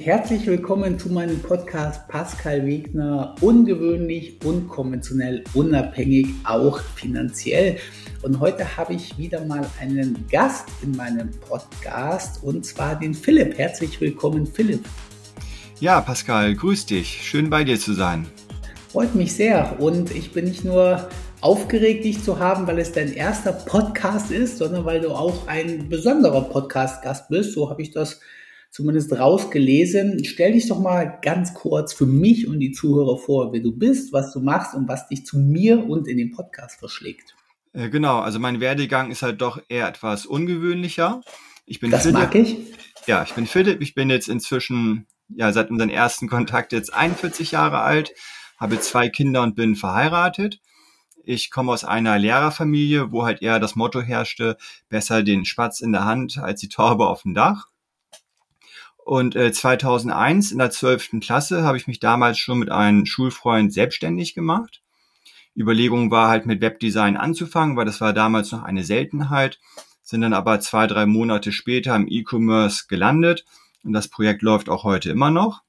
[0.00, 3.34] herzlich willkommen zu meinem Podcast Pascal Wegner.
[3.42, 7.76] Ungewöhnlich, unkonventionell, unabhängig, auch finanziell.
[8.22, 13.58] Und heute habe ich wieder mal einen Gast in meinem Podcast und zwar den Philipp.
[13.58, 14.86] Herzlich willkommen, Philipp.
[15.80, 17.20] Ja, Pascal, grüß dich.
[17.22, 18.26] Schön bei dir zu sein.
[18.88, 19.78] Freut mich sehr.
[19.80, 21.10] Und ich bin nicht nur
[21.42, 25.90] aufgeregt, dich zu haben, weil es dein erster Podcast ist, sondern weil du auch ein
[25.90, 27.52] besonderer Podcast-Gast bist.
[27.52, 28.20] So habe ich das
[28.70, 30.24] zumindest rausgelesen.
[30.24, 34.12] Stell dich doch mal ganz kurz für mich und die Zuhörer vor, wer du bist,
[34.12, 37.34] was du machst und was dich zu mir und in den Podcast verschlägt.
[37.72, 41.20] Äh, genau, also mein Werdegang ist halt doch eher etwas ungewöhnlicher.
[41.66, 42.18] Ich bin das Philipp.
[42.18, 42.56] mag ich.
[43.06, 43.80] Ja, ich bin Philipp.
[43.80, 48.12] Ich bin jetzt inzwischen, ja, seit unserem ersten Kontakt jetzt 41 Jahre alt,
[48.58, 50.60] habe zwei Kinder und bin verheiratet.
[51.22, 54.56] Ich komme aus einer Lehrerfamilie, wo halt eher das Motto herrschte,
[54.88, 57.68] besser den Spatz in der Hand als die Taube auf dem Dach.
[59.10, 61.18] Und äh, 2001 in der 12.
[61.20, 64.82] Klasse habe ich mich damals schon mit einem Schulfreund selbstständig gemacht.
[65.56, 69.58] Überlegung war halt mit Webdesign anzufangen, weil das war damals noch eine Seltenheit,
[70.00, 73.44] sind dann aber zwei, drei Monate später im E-Commerce gelandet
[73.82, 75.62] und das Projekt läuft auch heute immer noch.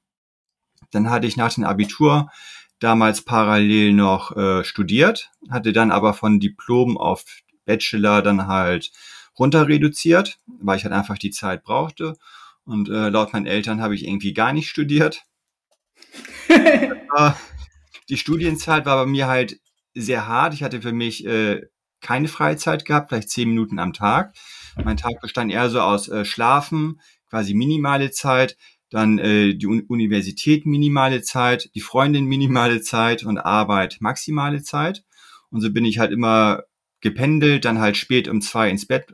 [0.92, 2.30] Dann hatte ich nach dem Abitur
[2.78, 7.24] damals parallel noch äh, studiert, hatte dann aber von Diplom auf
[7.64, 8.92] Bachelor dann halt
[9.36, 12.14] runter reduziert, weil ich halt einfach die Zeit brauchte
[12.64, 15.22] und äh, laut meinen Eltern habe ich irgendwie gar nicht studiert.
[18.08, 19.60] die Studienzeit war bei mir halt
[19.94, 20.54] sehr hart.
[20.54, 21.62] Ich hatte für mich äh,
[22.00, 24.34] keine Freizeit gehabt, vielleicht zehn Minuten am Tag.
[24.82, 28.56] Mein Tag bestand eher so aus äh, Schlafen, quasi minimale Zeit,
[28.90, 35.04] dann äh, die Un Universität minimale Zeit, die Freundin minimale Zeit und Arbeit maximale Zeit.
[35.50, 36.62] Und so bin ich halt immer
[37.00, 39.06] gependelt, dann halt spät um zwei ins Bett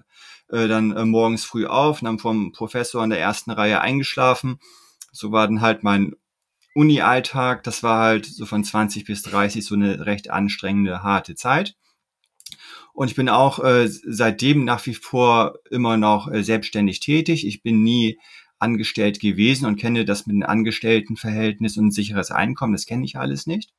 [0.51, 4.59] äh, dann äh, morgens früh auf, dann vom Professor in der ersten Reihe eingeschlafen.
[5.13, 6.15] So war dann halt mein
[6.75, 7.65] Uni-Alltag.
[7.65, 11.77] Das war halt so von 20 bis 30 so eine recht anstrengende, harte Zeit.
[12.93, 17.47] Und ich bin auch äh, seitdem nach wie vor immer noch äh, selbstständig tätig.
[17.47, 18.19] Ich bin nie
[18.59, 22.73] angestellt gewesen und kenne das mit dem Angestelltenverhältnis und ein sicheres Einkommen.
[22.73, 23.71] Das kenne ich alles nicht.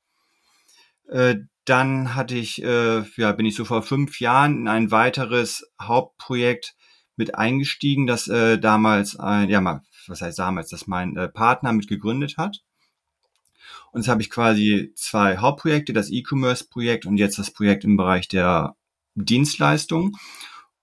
[1.10, 5.70] Äh, dann hatte ich, äh, ja, bin ich so vor fünf Jahren in ein weiteres
[5.82, 6.76] Hauptprojekt
[7.16, 11.88] mit eingestiegen, das äh, damals, äh, ja, mal, was heißt damals, das mein Partner mit
[11.88, 12.62] gegründet hat.
[13.92, 18.28] Und jetzt habe ich quasi zwei Hauptprojekte, das E-Commerce-Projekt und jetzt das Projekt im Bereich
[18.28, 18.76] der
[19.16, 20.16] Dienstleistung.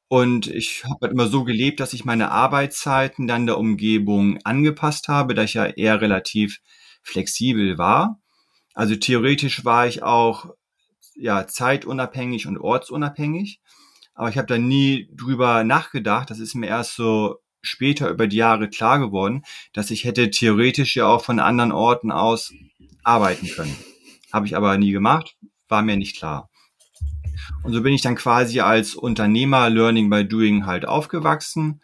[0.08, 5.08] Und ich habe halt immer so gelebt, dass ich meine Arbeitszeiten dann der Umgebung angepasst
[5.08, 6.60] habe, da ich ja eher relativ
[7.02, 8.20] flexibel war.
[8.76, 10.50] Also theoretisch war ich auch
[11.14, 13.60] ja zeitunabhängig und ortsunabhängig,
[14.14, 16.28] aber ich habe da nie drüber nachgedacht.
[16.28, 20.94] Das ist mir erst so später über die Jahre klar geworden, dass ich hätte theoretisch
[20.94, 22.52] ja auch von anderen Orten aus
[23.02, 23.74] arbeiten können.
[24.30, 25.38] Habe ich aber nie gemacht,
[25.68, 26.50] war mir nicht klar.
[27.62, 31.80] Und so bin ich dann quasi als Unternehmer Learning by Doing halt aufgewachsen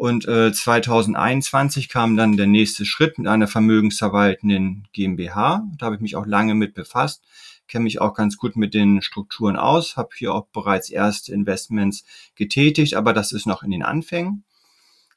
[0.00, 5.62] und äh, 2021 kam dann der nächste Schritt mit einer vermögensverwaltenden GmbH.
[5.76, 7.22] Da habe ich mich auch lange mit befasst,
[7.68, 12.06] kenne mich auch ganz gut mit den Strukturen aus, habe hier auch bereits erste Investments
[12.34, 14.44] getätigt, aber das ist noch in den Anfängen.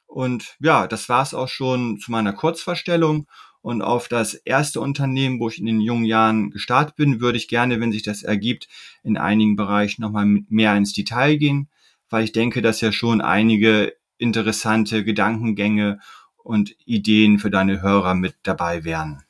[0.04, 3.26] Und ja, das war es auch schon zu meiner Kurzvorstellung.
[3.62, 7.48] Und auf das erste Unternehmen, wo ich in den jungen Jahren gestartet bin, würde ich
[7.48, 8.68] gerne, wenn sich das ergibt,
[9.02, 11.70] in einigen Bereichen nochmal mehr ins Detail gehen,
[12.10, 16.00] weil ich denke, dass ja schon einige interessante Gedankengänge
[16.36, 19.22] und Ideen für deine Hörer mit dabei wären.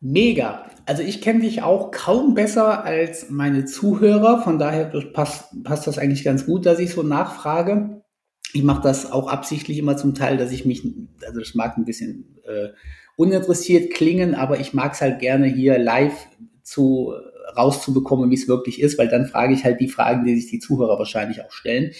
[0.00, 0.64] Mega.
[0.86, 4.42] Also ich kenne dich auch kaum besser als meine Zuhörer.
[4.42, 8.02] Von daher passt, passt das eigentlich ganz gut, dass ich so nachfrage.
[8.52, 10.82] Ich mache das auch absichtlich immer zum Teil, dass ich mich,
[11.26, 12.68] also das mag ein bisschen äh,
[13.16, 16.28] uninteressiert klingen, aber ich mag es halt gerne hier live
[16.62, 17.12] zu
[17.56, 20.60] rauszubekommen, wie es wirklich ist, weil dann frage ich halt die Fragen, die sich die
[20.60, 21.92] Zuhörer wahrscheinlich auch stellen.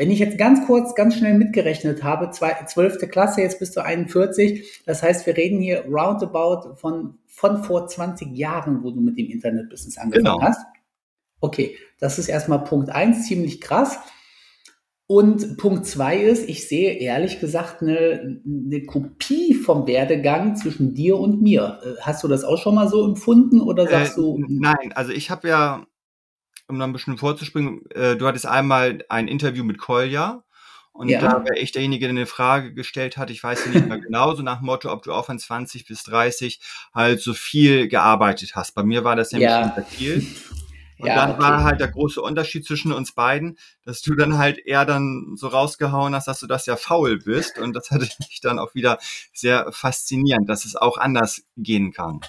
[0.00, 4.80] Wenn ich jetzt ganz kurz, ganz schnell mitgerechnet habe, zwölfte Klasse, jetzt bist du 41,
[4.86, 9.28] das heißt, wir reden hier roundabout von, von vor 20 Jahren, wo du mit dem
[9.28, 10.40] Internetbusiness angefangen genau.
[10.40, 10.64] hast.
[11.40, 13.98] Okay, das ist erstmal Punkt eins, ziemlich krass.
[15.06, 21.18] Und Punkt zwei ist, ich sehe ehrlich gesagt eine, eine Kopie vom Werdegang zwischen dir
[21.18, 21.78] und mir.
[21.84, 24.42] Äh, hast du das auch schon mal so empfunden oder sagst äh, du?
[24.48, 25.84] Nein, also ich habe ja
[26.70, 30.42] um noch ein bisschen vorzuspringen, äh, du hattest einmal ein Interview mit Kolja
[30.92, 31.20] und ja.
[31.20, 34.42] da war ich derjenige, der eine Frage gestellt hat, ich weiß nicht mehr genau, so
[34.42, 36.60] nach dem Motto, ob du auch von 20 bis 30
[36.94, 38.74] halt so viel gearbeitet hast.
[38.74, 39.82] Bei mir war das nämlich ja.
[39.88, 40.26] viel.
[40.98, 41.40] Und ja, dann okay.
[41.40, 45.48] war halt der große Unterschied zwischen uns beiden, dass du dann halt eher dann so
[45.48, 47.58] rausgehauen hast, dass du das ja faul bist.
[47.58, 48.98] Und das hatte mich dann auch wieder
[49.32, 52.20] sehr faszinierend, dass es auch anders gehen kann.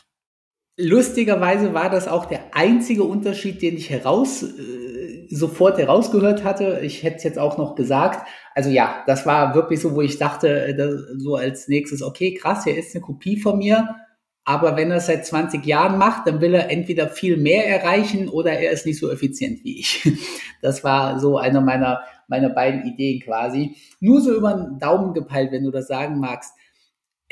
[0.81, 6.79] Lustigerweise war das auch der einzige Unterschied, den ich heraus, äh, sofort herausgehört hatte.
[6.83, 8.27] Ich hätte es jetzt auch noch gesagt.
[8.55, 12.63] Also ja, das war wirklich so, wo ich dachte, äh, so als nächstes, okay, krass,
[12.63, 13.95] hier ist eine Kopie von mir
[14.43, 18.27] aber wenn er es seit 20 Jahren macht, dann will er entweder viel mehr erreichen
[18.27, 20.09] oder er ist nicht so effizient wie ich.
[20.63, 23.75] Das war so einer meiner, meiner beiden Ideen quasi.
[23.99, 26.53] Nur so über den Daumen gepeilt, wenn du das sagen magst.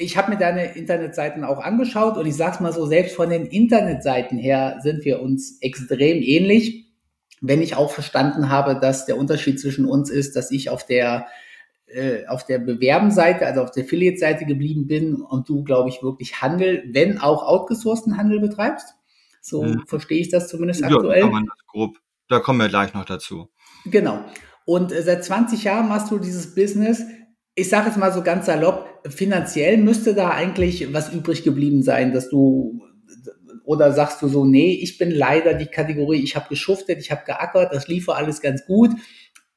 [0.01, 3.45] Ich habe mir deine Internetseiten auch angeschaut und ich sag's mal so, selbst von den
[3.45, 6.85] Internetseiten her sind wir uns extrem ähnlich.
[7.41, 11.27] Wenn ich auch verstanden habe, dass der Unterschied zwischen uns ist, dass ich auf der
[11.87, 16.41] äh, auf der Bewerbenseite, also auf der Affiliate-Seite geblieben bin und du, glaube ich, wirklich
[16.41, 18.95] Handel, wenn auch outgesourcten Handel betreibst.
[19.41, 19.83] So mhm.
[19.87, 21.21] verstehe ich das zumindest ja, aktuell.
[21.21, 21.97] Kann man das grob.
[22.27, 23.49] Da kommen wir gleich noch dazu.
[23.85, 24.23] Genau.
[24.65, 27.01] Und äh, seit 20 Jahren machst du dieses Business.
[27.55, 32.13] Ich sage jetzt mal so ganz salopp, finanziell müsste da eigentlich was übrig geblieben sein,
[32.13, 32.81] dass du
[33.63, 37.21] oder sagst du so, nee, ich bin leider die Kategorie, ich habe geschuftet, ich habe
[37.25, 38.91] geackert, das lief alles ganz gut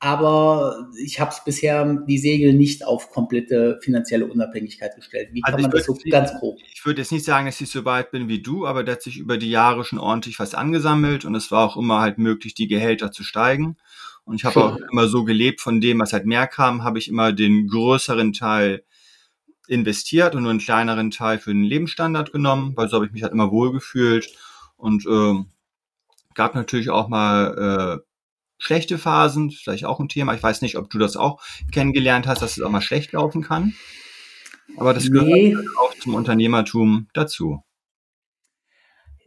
[0.02, 5.28] aber ich habe es bisher die Segel nicht auf komplette finanzielle Unabhängigkeit gestellt.
[5.30, 6.58] Wie also kann man das so ganz grob?
[6.74, 9.02] Ich würde jetzt nicht sagen, dass ich so weit bin wie du, aber da hat
[9.02, 12.54] sich über die Jahre schon ordentlich was angesammelt und es war auch immer halt möglich,
[12.54, 13.76] die Gehälter zu steigen.
[14.24, 17.06] Und ich habe auch immer so gelebt, von dem, was halt mehr kam, habe ich
[17.06, 18.82] immer den größeren Teil
[19.68, 23.22] investiert und nur einen kleineren Teil für den Lebensstandard genommen, weil so habe ich mich
[23.22, 24.28] halt immer wohlgefühlt
[24.76, 25.44] und äh,
[26.34, 28.06] gab natürlich auch mal äh,
[28.58, 30.34] schlechte Phasen, vielleicht auch ein Thema.
[30.34, 31.42] Ich weiß nicht, ob du das auch
[31.72, 33.74] kennengelernt hast, dass es auch mal schlecht laufen kann.
[34.76, 35.50] Aber das nee.
[35.50, 37.62] gehört auch zum Unternehmertum dazu.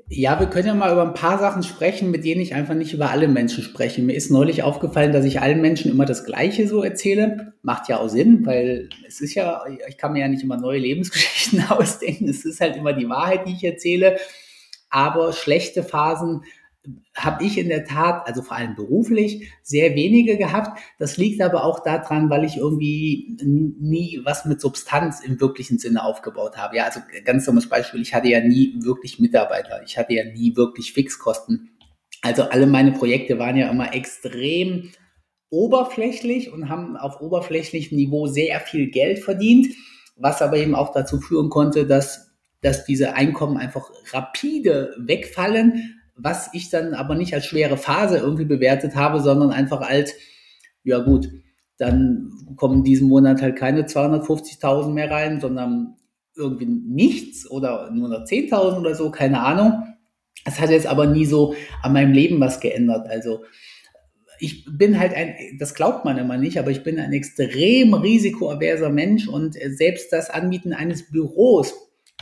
[0.08, 2.94] Ja, wir können ja mal über ein paar Sachen sprechen, mit denen ich einfach nicht
[2.94, 4.04] über alle Menschen spreche.
[4.04, 7.54] Mir ist neulich aufgefallen, dass ich allen Menschen immer das Gleiche so erzähle.
[7.64, 10.78] Macht ja auch Sinn, weil es ist ja, ich kann mir ja nicht immer neue
[10.78, 12.30] Lebensgeschichten ausdenken.
[12.30, 14.18] Es ist halt immer die Wahrheit, die ich erzähle.
[14.92, 16.44] Aber schlechte Phasen
[17.16, 20.80] habe ich in der Tat, also vor allem beruflich, sehr wenige gehabt.
[21.00, 26.04] Das liegt aber auch daran, weil ich irgendwie nie was mit Substanz im wirklichen Sinne
[26.04, 26.78] aufgebaut habe.
[26.78, 30.56] Ja, also ganz dummes Beispiel, ich hatte ja nie wirklich Mitarbeiter, ich hatte ja nie
[30.56, 31.70] wirklich Fixkosten.
[32.22, 34.92] Also alle meine Projekte waren ja immer extrem
[35.50, 39.68] oberflächlich und haben auf oberflächlichem Niveau sehr viel Geld verdient,
[40.16, 42.26] was aber eben auch dazu führen konnte, dass
[42.66, 48.46] dass diese Einkommen einfach rapide wegfallen, was ich dann aber nicht als schwere Phase irgendwie
[48.46, 50.14] bewertet habe, sondern einfach als,
[50.84, 51.30] ja gut,
[51.78, 55.96] dann kommen diesen Monat halt keine 250.000 mehr rein, sondern
[56.36, 59.84] irgendwie nichts oder nur noch 10.000 oder so, keine Ahnung.
[60.46, 63.08] Es hat jetzt aber nie so an meinem Leben was geändert.
[63.10, 63.44] Also
[64.40, 68.90] ich bin halt ein, das glaubt man immer nicht, aber ich bin ein extrem risikoaverser
[68.90, 71.74] Mensch und selbst das Anbieten eines Büros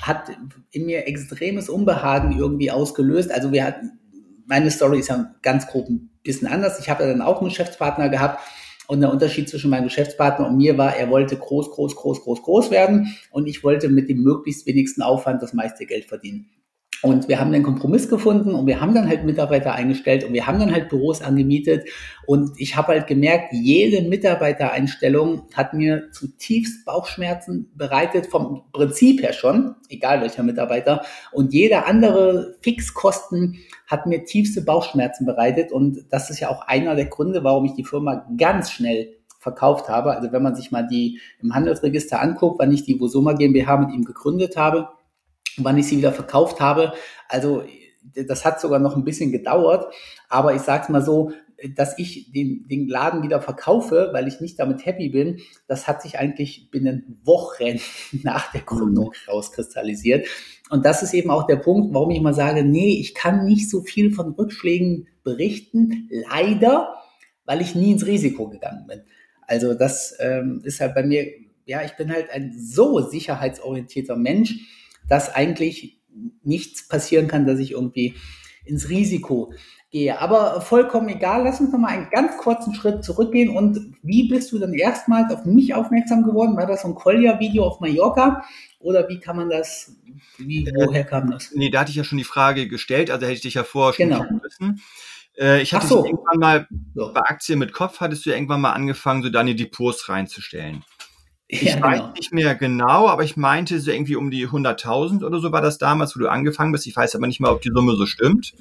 [0.02, 0.32] hat
[0.72, 3.32] in mir extremes Unbehagen irgendwie ausgelöst.
[3.32, 4.00] Also wir hatten,
[4.46, 6.80] meine Story ist ja ganz grob ein bisschen anders.
[6.80, 8.42] Ich habe ja dann auch einen Geschäftspartner gehabt
[8.88, 12.42] und der Unterschied zwischen meinem Geschäftspartner und mir war, er wollte groß, groß, groß, groß,
[12.42, 16.50] groß werden und ich wollte mit dem möglichst wenigsten Aufwand das meiste Geld verdienen.
[17.04, 20.48] Und wir haben den Kompromiss gefunden und wir haben dann halt Mitarbeiter eingestellt und wir
[20.48, 21.86] haben dann halt Büros angemietet.
[22.26, 29.34] Und ich habe halt gemerkt, jede Mitarbeitereinstellung hat mir zutiefst Bauchschmerzen bereitet, vom Prinzip her
[29.34, 31.02] schon, egal welcher Mitarbeiter.
[31.34, 35.74] Und jeder andere Fixkosten hat mir tiefste Bauchschmerzen bereitet.
[35.74, 39.90] Und das ist ja auch einer der Gründe, warum ich die Firma ganz schnell verkauft
[39.90, 40.16] habe.
[40.16, 43.94] Also wenn man sich mal die im Handelsregister anguckt, wann ich die Vosoma GmbH mit
[43.94, 44.88] ihm gegründet habe,
[45.58, 46.94] wann ich sie wieder verkauft habe.
[47.30, 47.64] Also
[48.14, 49.94] das hat sogar noch ein bisschen gedauert,
[50.30, 51.32] aber ich sage es mal so,
[51.76, 56.02] dass ich den, den Laden wieder verkaufe, weil ich nicht damit happy bin, das hat
[56.02, 57.80] sich eigentlich binnen Wochen
[58.24, 60.28] nach der Gründung rauskristallisiert.
[60.70, 63.70] Und das ist eben auch der Punkt, warum ich immer sage, nee, ich kann nicht
[63.70, 66.96] so viel von Rückschlägen berichten, leider,
[67.46, 69.02] weil ich nie ins Risiko gegangen bin.
[69.48, 71.28] Also das ähm, ist halt bei mir,
[71.66, 74.56] ja, ich bin halt ein so sicherheitsorientierter Mensch,
[75.08, 76.02] dass eigentlich
[76.44, 78.16] nichts passieren kann, dass ich irgendwie
[78.66, 79.54] ins Risiko
[79.94, 80.20] gehe.
[80.20, 83.56] Aber vollkommen egal, lass uns noch mal einen ganz kurzen Schritt zurückgehen.
[83.56, 86.58] Und wie bist du dann erstmals auf mich aufmerksam geworden?
[86.58, 88.44] War das so ein Kolja-Video auf Mallorca?
[88.80, 89.96] Oder wie kann man das,
[90.38, 91.52] wie, äh, woher kam das?
[91.54, 93.94] Nee, da hatte ich ja schon die Frage gestellt, also hätte ich dich ja vorher
[93.94, 94.26] schon genau.
[94.44, 94.82] wissen.
[95.38, 96.06] Äh, ich hatte so.
[96.06, 97.14] irgendwann mal, so.
[97.14, 100.84] bei Aktien mit Kopf hattest du irgendwann mal angefangen, so deine Depots reinzustellen.
[101.62, 102.14] Ich ja, weiß genau.
[102.14, 105.78] nicht mehr genau, aber ich meinte so irgendwie um die 100.000 oder so war das
[105.78, 106.88] damals, wo du angefangen bist.
[106.88, 108.54] Ich weiß aber nicht mehr, ob die Summe so stimmt.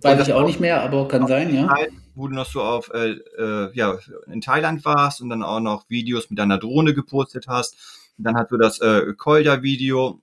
[0.00, 1.74] Weiß ich auch nicht mehr, aber kann sein, ja.
[2.14, 5.90] Wo du noch so auf, äh, äh, ja, in Thailand warst und dann auch noch
[5.90, 7.76] Videos mit deiner Drohne gepostet hast.
[8.16, 10.22] Und dann hast du das äh, Kolja-Video.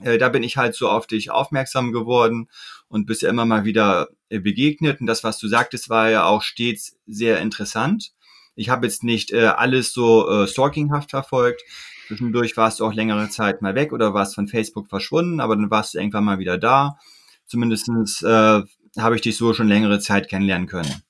[0.00, 2.48] Äh, da bin ich halt so auf dich aufmerksam geworden
[2.88, 5.00] und bist ja immer mal wieder äh, begegnet.
[5.00, 8.12] Und das, was du sagtest, war ja auch stets sehr interessant.
[8.56, 11.62] Ich habe jetzt nicht äh, alles so äh, stalkinghaft verfolgt.
[12.06, 15.70] Zwischendurch warst du auch längere Zeit mal weg oder warst von Facebook verschwunden, aber dann
[15.70, 16.98] warst du irgendwann mal wieder da.
[17.46, 18.62] Zumindestens äh,
[18.98, 21.02] habe ich dich so schon längere Zeit kennenlernen können.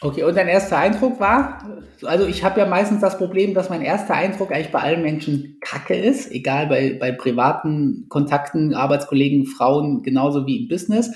[0.00, 1.62] Okay, und dein erster Eindruck war,
[2.02, 5.58] also ich habe ja meistens das Problem, dass mein erster Eindruck eigentlich bei allen Menschen
[5.60, 11.12] Kacke ist, egal bei, bei privaten Kontakten, Arbeitskollegen, Frauen, genauso wie im Business.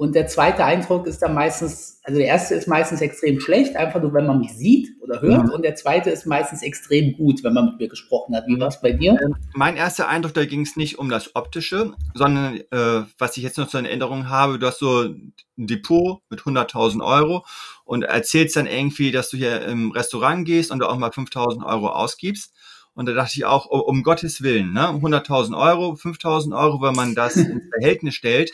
[0.00, 4.00] Und der zweite Eindruck ist dann meistens, also der erste ist meistens extrem schlecht, einfach
[4.00, 5.48] nur, wenn man mich sieht oder hört.
[5.48, 5.50] Mhm.
[5.50, 8.46] Und der zweite ist meistens extrem gut, wenn man mit mir gesprochen hat.
[8.46, 9.18] Wie war es bei dir?
[9.22, 13.42] Ähm, mein erster Eindruck, da ging es nicht um das Optische, sondern äh, was ich
[13.42, 17.44] jetzt noch so in Erinnerung habe, du hast so ein Depot mit 100.000 Euro
[17.84, 21.62] und erzählst dann irgendwie, dass du hier im Restaurant gehst und du auch mal 5.000
[21.66, 22.54] Euro ausgibst.
[22.94, 24.88] Und da dachte ich auch, um, um Gottes Willen, ne?
[24.88, 28.52] 100.000 Euro, 5.000 Euro, wenn man das ins Verhältnis stellt,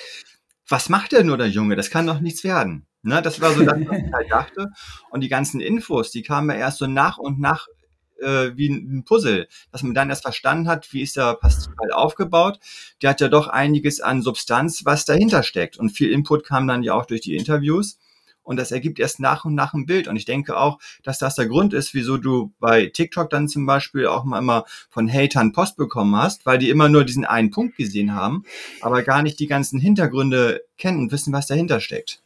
[0.69, 1.77] was macht der nur, der Junge?
[1.77, 2.87] Das kann doch nichts werden.
[3.03, 4.73] Ne, das war so das, was ich halt dachte.
[5.11, 7.69] Und die ganzen Infos, die kamen ja erst so nach und nach
[8.21, 12.59] äh, wie ein Puzzle, dass man dann erst verstanden hat, wie ist der Pascal aufgebaut.
[13.03, 15.77] Der hat ja doch einiges an Substanz, was dahinter steckt.
[15.77, 17.99] Und viel Input kam dann ja auch durch die Interviews
[18.47, 20.07] und das ergibt erst nach und nach ein Bild.
[20.07, 23.67] Und ich denke auch, dass das der Grund ist, wieso du bei TikTok dann zum
[23.67, 27.51] Beispiel auch mal immer von Hatern Post bekommen hast, weil die immer nur diesen einen
[27.51, 28.45] Punkt gesehen haben,
[28.81, 32.23] aber gar nicht die ganzen Hintergründe kennen und wissen, was dahinter steckt.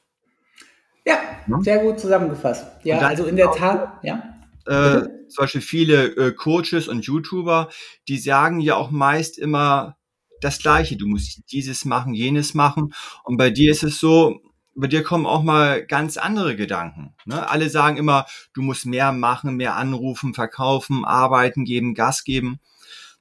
[1.07, 1.61] Ja, ja?
[1.63, 2.67] sehr gut zusammengefasst.
[2.85, 4.37] Ja, also in der Tat, ja.
[4.67, 7.71] Äh, zum Beispiel viele äh, Coaches und YouTuber,
[8.09, 9.97] die sagen ja auch meist immer
[10.43, 10.97] das Gleiche.
[10.97, 12.93] Du musst dieses machen, jenes machen.
[13.25, 14.43] Und bei dir ist es so,
[14.75, 17.15] bei dir kommen auch mal ganz andere Gedanken.
[17.25, 17.49] Ne?
[17.49, 22.61] Alle sagen immer, du musst mehr machen, mehr anrufen, verkaufen, arbeiten geben, Gas geben.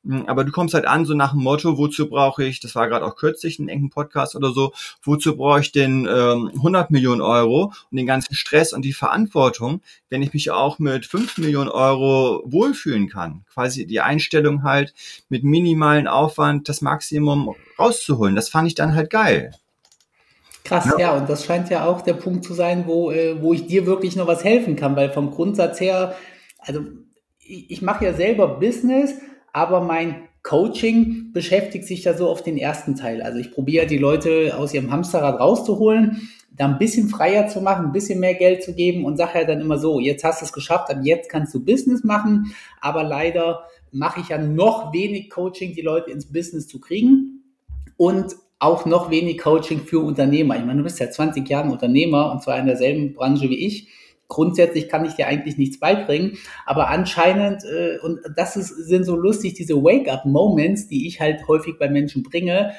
[0.06, 2.88] Hm, aber du kommst halt an, so nach dem Motto, wozu brauche ich, das war
[2.88, 4.72] gerade auch kürzlich ein engen Podcast oder so,
[5.04, 9.82] wozu brauche ich denn ähm, 100 Millionen Euro und den ganzen Stress und die Verantwortung,
[10.10, 13.44] wenn ich mich auch mit 5 Millionen Euro wohlfühlen kann.
[13.54, 14.94] Quasi die Einstellung halt,
[15.28, 18.36] mit minimalen Aufwand das Maximum rauszuholen.
[18.36, 19.52] Das fand ich dann halt geil.
[20.70, 21.00] Krass, ja.
[21.00, 21.18] ja.
[21.18, 24.16] und das scheint ja auch der Punkt zu sein, wo, äh, wo ich dir wirklich
[24.16, 26.16] noch was helfen kann, weil vom Grundsatz her,
[26.60, 26.82] also
[27.40, 29.16] ich, ich mache ja selber Business,
[29.52, 33.24] aber mein Coaching beschäftigt sich da so auf den ersten Teil.
[33.24, 37.88] Also ich probiere die Leute aus ihrem Hamsterrad rauszuholen, da ein bisschen freier zu machen,
[37.88, 40.46] ein bisschen mehr Geld zu geben und sage ja dann immer so, jetzt hast du
[40.46, 45.32] es geschafft, ab jetzt kannst du Business machen, aber leider mache ich ja noch wenig
[45.32, 47.44] Coaching, die Leute ins Business zu kriegen.
[47.98, 50.58] Und auch noch wenig Coaching für Unternehmer.
[50.58, 53.88] Ich meine, du bist ja 20 Jahre Unternehmer und zwar in derselben Branche wie ich.
[54.28, 56.38] Grundsätzlich kann ich dir eigentlich nichts beibringen,
[56.68, 61.80] aber anscheinend, äh, und das ist, sind so lustig, diese Wake-up-Moments, die ich halt häufig
[61.80, 62.74] bei Menschen bringe,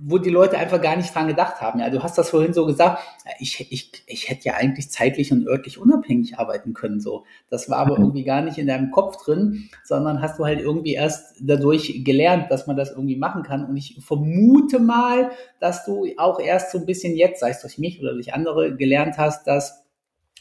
[0.00, 1.80] wo die Leute einfach gar nicht dran gedacht haben.
[1.80, 3.02] Ja, du hast das vorhin so gesagt,
[3.38, 7.00] ich, ich, ich hätte ja eigentlich zeitlich und örtlich unabhängig arbeiten können.
[7.00, 7.24] So.
[7.50, 8.04] Das war aber mhm.
[8.04, 12.50] irgendwie gar nicht in deinem Kopf drin, sondern hast du halt irgendwie erst dadurch gelernt,
[12.50, 13.64] dass man das irgendwie machen kann.
[13.64, 15.30] Und ich vermute mal,
[15.60, 18.76] dass du auch erst so ein bisschen jetzt, sei es durch mich oder durch andere,
[18.76, 19.85] gelernt hast, dass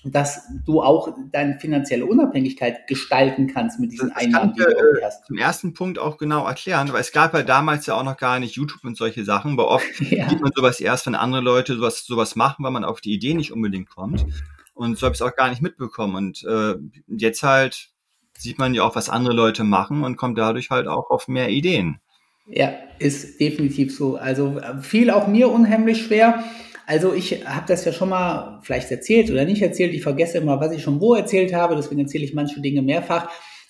[0.06, 5.04] dass du auch deine finanzielle Unabhängigkeit gestalten kannst mit diesen das Einnahmen, die du äh,
[5.04, 5.26] hast.
[5.26, 8.40] Zum ersten Punkt auch genau erklären, weil es gab ja damals ja auch noch gar
[8.40, 10.30] nicht YouTube und solche Sachen, aber oft ja.
[10.30, 13.34] sieht man sowas erst, wenn andere Leute sowas, sowas machen, weil man auf die Idee
[13.34, 14.26] nicht unbedingt kommt.
[14.76, 16.16] Und so habe ich es auch gar nicht mitbekommen.
[16.16, 16.76] Und äh,
[17.08, 17.90] jetzt halt
[18.38, 21.50] sieht man ja auch, was andere Leute machen und kommt dadurch halt auch auf mehr
[21.50, 22.00] Ideen.
[22.48, 24.18] Ja, ist definitiv so.
[24.18, 26.44] Also viel auch mir unheimlich schwer
[26.86, 29.94] also ich habe das ja schon mal vielleicht erzählt oder nicht erzählt.
[29.94, 31.76] Ich vergesse immer, was ich schon wo erzählt habe.
[31.76, 33.30] Deswegen erzähle ich manche Dinge mehrfach.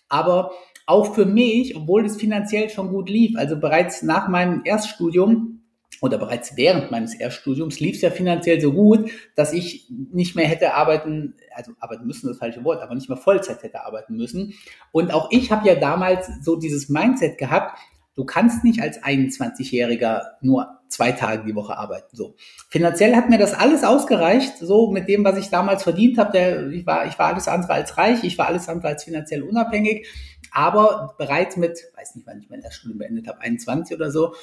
[0.10, 0.52] Aber
[0.86, 5.62] auch für mich, obwohl es finanziell schon gut lief, also bereits nach meinem Erststudium
[6.02, 10.46] oder bereits während meines Erststudiums lief es ja finanziell so gut, dass ich nicht mehr
[10.46, 14.54] hätte arbeiten, also arbeiten müssen, das falsche Wort, aber nicht mehr Vollzeit hätte arbeiten müssen.
[14.92, 17.80] Und auch ich habe ja damals so dieses Mindset gehabt,
[18.16, 22.16] Du kannst nicht als 21-Jähriger nur zwei Tage die Woche arbeiten.
[22.16, 22.36] So
[22.70, 24.58] finanziell hat mir das alles ausgereicht.
[24.60, 26.72] So mit dem, was ich damals verdient habe.
[26.74, 28.24] Ich war, ich war alles andere als reich.
[28.24, 30.08] Ich war alles andere als finanziell unabhängig.
[30.52, 34.34] Aber bereits mit, weiß nicht, wann ich mein Erststudium beendet habe, 21 oder so,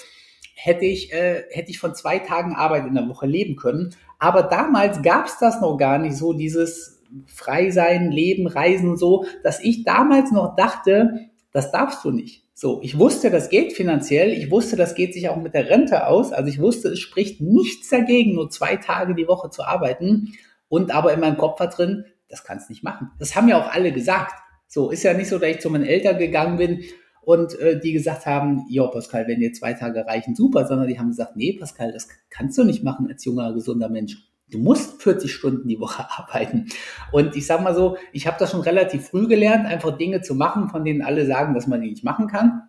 [0.54, 3.94] hätte ich, äh, hätte ich von zwei Tagen Arbeit in der Woche leben können.
[4.18, 9.24] Aber damals gab es das noch gar nicht so, dieses Frei sein, Leben, Reisen so,
[9.42, 12.41] dass ich damals noch dachte, das darfst du nicht.
[12.54, 14.30] So, ich wusste, das geht finanziell.
[14.30, 16.32] Ich wusste, das geht sich auch mit der Rente aus.
[16.32, 20.34] Also ich wusste, es spricht nichts dagegen, nur zwei Tage die Woche zu arbeiten.
[20.68, 23.10] Und aber in meinem Kopf war drin, das kannst nicht machen.
[23.18, 24.34] Das haben ja auch alle gesagt.
[24.68, 26.82] So, ist ja nicht so, dass ich zu meinen Eltern gegangen bin
[27.22, 30.98] und äh, die gesagt haben, ja, Pascal, wenn dir zwei Tage reichen, super, sondern die
[30.98, 34.16] haben gesagt, nee, Pascal, das kannst du nicht machen als junger, gesunder Mensch.
[34.52, 36.68] Du musst 40 Stunden die Woche arbeiten.
[37.10, 40.34] Und ich sage mal so, ich habe das schon relativ früh gelernt, einfach Dinge zu
[40.34, 42.68] machen, von denen alle sagen, dass man die nicht machen kann.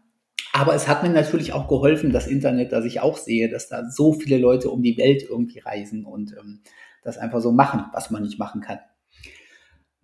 [0.56, 3.90] Aber es hat mir natürlich auch geholfen, das Internet, dass ich auch sehe, dass da
[3.90, 6.62] so viele Leute um die Welt irgendwie reisen und ähm,
[7.04, 8.80] das einfach so machen, was man nicht machen kann.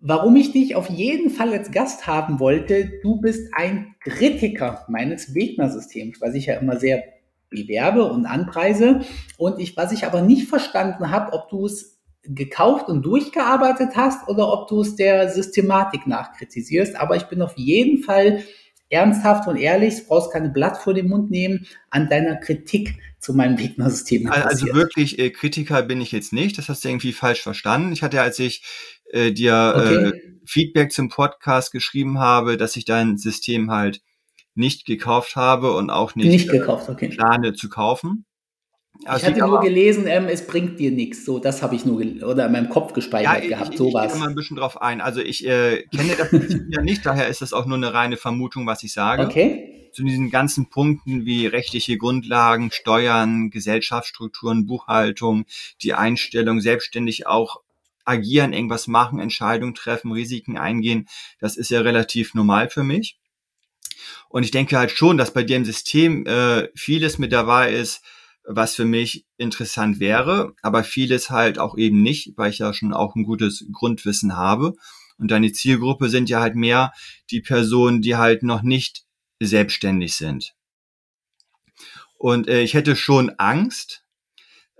[0.00, 5.34] Warum ich dich auf jeden Fall als Gast haben wollte, du bist ein Kritiker meines
[5.34, 7.04] Wegner-Systems, was ich ja immer sehr
[7.50, 9.00] bewerbe und anpreise.
[9.36, 14.28] Und ich, was ich aber nicht verstanden habe, ob du es gekauft und durchgearbeitet hast
[14.28, 16.96] oder ob du es der Systematik nachkritisierst.
[16.96, 18.44] Aber ich bin auf jeden Fall
[18.90, 23.34] ernsthaft und ehrlich, du brauchst keine Blatt vor den Mund nehmen, an deiner Kritik zu
[23.34, 24.28] meinem Gegnersystem.
[24.30, 27.92] Also wirklich äh, Kritiker bin ich jetzt nicht, das hast du irgendwie falsch verstanden.
[27.92, 28.64] Ich hatte, als ich
[29.12, 29.94] äh, dir okay.
[29.94, 30.12] äh,
[30.44, 34.02] Feedback zum Podcast geschrieben habe, dass ich dein System halt
[34.54, 37.08] nicht gekauft habe und auch nicht, nicht gekauft, okay.
[37.08, 38.24] plane zu kaufen.
[39.06, 41.24] Also ich hatte nur gelesen, ähm, es bringt dir nichts.
[41.24, 43.72] So, das habe ich nur oder in meinem Kopf gespeichert ja, gehabt.
[43.72, 44.06] Ich, sowas.
[44.06, 45.00] Ich gehe mal ein bisschen drauf ein.
[45.00, 46.30] Also ich äh, kenne das
[46.68, 49.24] ja nicht, daher ist das auch nur eine reine Vermutung, was ich sage.
[49.24, 49.90] Okay.
[49.92, 55.46] Zu diesen ganzen Punkten wie rechtliche Grundlagen, Steuern, Gesellschaftsstrukturen, Buchhaltung,
[55.82, 57.60] die Einstellung, selbstständig auch
[58.04, 63.19] agieren, irgendwas machen, Entscheidungen treffen, Risiken eingehen, das ist ja relativ normal für mich.
[64.28, 68.02] Und ich denke halt schon, dass bei dir im System äh, vieles mit dabei ist,
[68.44, 72.92] was für mich interessant wäre, aber vieles halt auch eben nicht, weil ich ja schon
[72.92, 74.74] auch ein gutes Grundwissen habe.
[75.18, 76.92] Und deine Zielgruppe sind ja halt mehr
[77.30, 79.04] die Personen, die halt noch nicht
[79.40, 80.54] selbstständig sind.
[82.16, 84.04] Und äh, ich hätte schon Angst,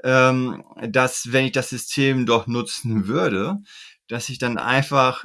[0.02, 3.58] ähm, dass wenn ich das System doch nutzen würde,
[4.08, 5.24] dass ich dann einfach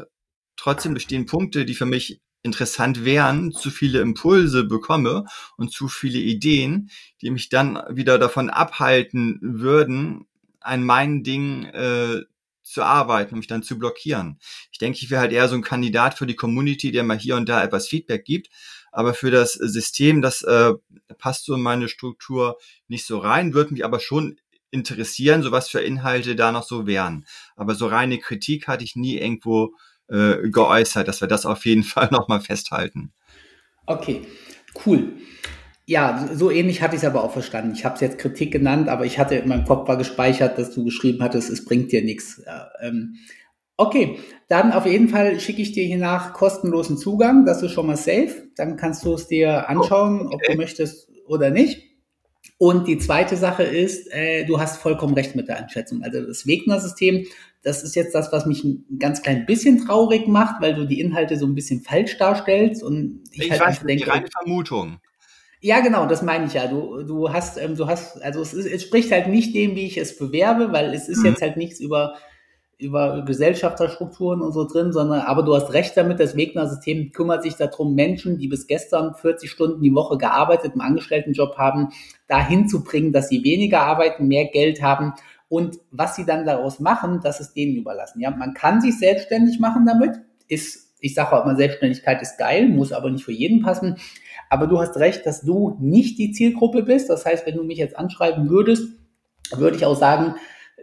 [0.56, 5.26] trotzdem bestehen Punkte, die für mich interessant wären, zu viele Impulse bekomme
[5.58, 6.90] und zu viele Ideen,
[7.22, 10.28] die mich dann wieder davon abhalten würden,
[10.62, 12.22] an meinen Dingen äh,
[12.62, 14.40] zu arbeiten und mich dann zu blockieren.
[14.72, 17.36] Ich denke, ich wäre halt eher so ein Kandidat für die Community, der mal hier
[17.36, 18.50] und da etwas Feedback gibt,
[18.92, 20.74] aber für das System, das äh,
[21.18, 24.40] passt so in meine Struktur nicht so rein, würde mich aber schon
[24.72, 27.26] interessieren, so was für Inhalte da noch so wären.
[27.56, 29.74] Aber so reine Kritik hatte ich nie irgendwo
[30.10, 33.12] äh, geäußert, dass wir das auf jeden Fall nochmal festhalten.
[33.86, 34.22] Okay,
[34.86, 35.14] cool.
[35.88, 37.74] Ja, so ähnlich hatte ich es aber auch verstanden.
[37.76, 40.72] Ich habe es jetzt Kritik genannt, aber ich hatte in meinem Kopf war gespeichert, dass
[40.74, 42.42] du geschrieben hattest, es bringt dir nichts.
[42.82, 43.18] Ähm,
[43.78, 47.46] okay, dann auf jeden Fall schicke ich dir hier nach kostenlosen Zugang.
[47.46, 48.50] Das ist schon mal safe.
[48.56, 50.34] Dann kannst du es dir anschauen, okay.
[50.36, 51.84] ob du möchtest oder nicht.
[52.58, 56.04] Und die zweite Sache ist, äh, du hast vollkommen recht mit der Einschätzung.
[56.04, 57.26] Also das Wegner-System,
[57.66, 61.00] das ist jetzt das, was mich ein ganz klein bisschen traurig macht, weil du die
[61.02, 62.84] Inhalte so ein bisschen falsch darstellst.
[62.84, 65.00] Und ich, ich halt weiß, denke, die reine Vermutung.
[65.62, 66.68] Ja, genau, das meine ich ja.
[66.68, 69.88] Du, du hast, ähm, du hast, also es, ist, es spricht halt nicht dem, wie
[69.88, 71.26] ich es bewerbe, weil es ist mhm.
[71.26, 72.16] jetzt halt nichts über
[72.78, 77.56] über Gesellschafterstrukturen und so drin, sondern aber du hast recht damit, das Wegner-System kümmert sich
[77.56, 81.94] darum, Menschen, die bis gestern 40 Stunden die Woche gearbeitet, einen Angestelltenjob haben,
[82.28, 85.14] dahin zu bringen, dass sie weniger arbeiten, mehr Geld haben
[85.48, 88.20] und was sie dann daraus machen, das ist denen überlassen.
[88.20, 92.68] Ja, man kann sich selbstständig machen damit, ist, ich sage auch immer, Selbstständigkeit ist geil,
[92.68, 93.98] muss aber nicht für jeden passen.
[94.50, 97.10] Aber du hast recht, dass du nicht die Zielgruppe bist.
[97.10, 98.88] Das heißt, wenn du mich jetzt anschreiben würdest,
[99.56, 100.36] würde ich auch sagen,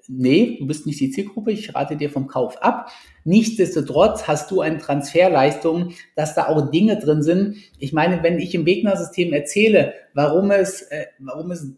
[0.09, 2.91] nee, du bist nicht die Zielgruppe, ich rate dir vom Kauf ab.
[3.25, 7.57] Nichtsdestotrotz hast du eine Transferleistung, dass da auch Dinge drin sind.
[7.79, 11.73] Ich meine, wenn ich im Wegner-System erzähle, warum es, äh, warum es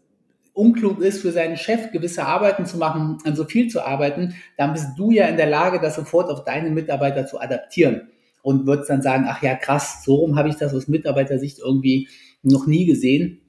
[0.55, 4.73] unklug ist, für seinen Chef gewisse Arbeiten zu machen, an so viel zu arbeiten, dann
[4.73, 8.07] bist du ja in der Lage, das sofort auf deine Mitarbeiter zu adaptieren
[8.41, 12.07] und würdest dann sagen, ach ja, krass, so rum habe ich das aus Mitarbeitersicht irgendwie
[12.41, 13.41] noch nie gesehen.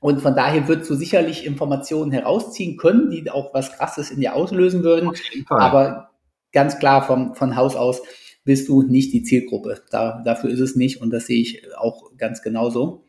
[0.00, 4.34] Und von daher würdest du sicherlich Informationen herausziehen können, die auch was Krasses in dir
[4.34, 5.10] auslösen würden.
[5.48, 6.10] Aber
[6.52, 8.02] ganz klar vom, von Haus aus
[8.44, 9.82] bist du nicht die Zielgruppe.
[9.90, 13.04] Da, dafür ist es nicht und das sehe ich auch ganz genauso.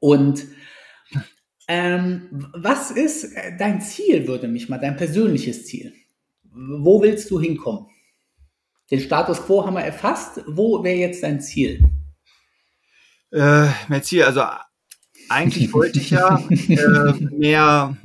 [0.00, 0.46] Und
[1.68, 5.92] ähm, was ist dein Ziel, würde mich mal, dein persönliches Ziel?
[6.50, 7.86] Wo willst du hinkommen?
[8.90, 10.42] Den Status quo haben wir erfasst.
[10.46, 11.90] Wo wäre jetzt dein Ziel?
[13.30, 14.42] Äh, mein Ziel, also
[15.28, 17.96] eigentlich wollte ich ja äh, mehr,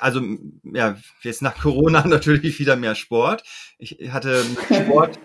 [0.00, 0.20] also
[0.64, 3.44] ja, jetzt nach Corona natürlich wieder mehr Sport.
[3.78, 5.20] Ich hatte Sport,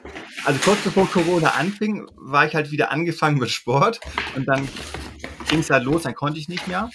[0.46, 4.00] also kurz bevor Corona anfing, war ich halt wieder angefangen mit Sport
[4.36, 4.68] und dann
[5.50, 6.92] ging es halt los, dann konnte ich nicht mehr.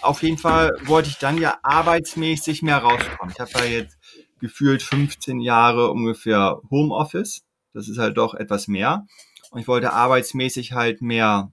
[0.00, 3.32] Auf jeden Fall wollte ich dann ja arbeitsmäßig mehr rauskommen.
[3.32, 3.98] Ich habe ja jetzt
[4.40, 7.42] gefühlt 15 Jahre ungefähr Homeoffice.
[7.72, 9.06] Das ist halt doch etwas mehr.
[9.50, 11.52] Und ich wollte arbeitsmäßig halt mehr,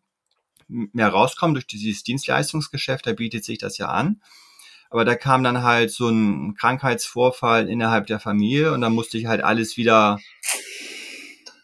[0.68, 3.06] mehr rauskommen durch dieses Dienstleistungsgeschäft.
[3.06, 4.22] Da bietet sich das ja an.
[4.90, 9.28] Aber da kam dann halt so ein Krankheitsvorfall innerhalb der Familie und dann musste ich
[9.28, 10.20] halt alles wieder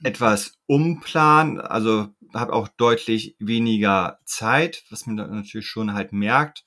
[0.04, 1.60] etwas umplanen.
[1.60, 6.64] Also habe auch deutlich weniger Zeit, was man natürlich schon halt merkt.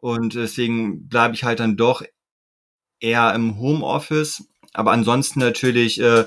[0.00, 2.02] Und deswegen bleibe ich halt dann doch
[3.00, 4.48] eher im Homeoffice.
[4.72, 6.24] Aber ansonsten natürlich, äh,